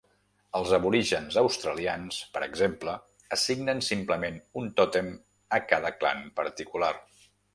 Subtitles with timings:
[0.59, 2.95] Els aborígens australians, per exemple,
[3.37, 5.13] assignen simplement un tòtem
[5.59, 6.93] a cada clan particular.